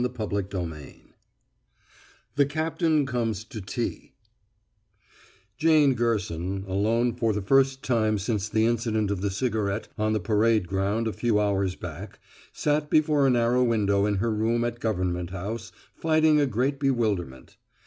[0.03, 0.95] CHAPTER XIV
[2.35, 4.15] THE CAPTAIN COMES TO TEA
[5.59, 10.19] Jane Gerson, alone for the first time since the incident of the cigarette on the
[10.19, 12.17] parade ground a few hours back,
[12.51, 17.57] sat before a narrow window in her room at Government House, fighting a great bewilderment.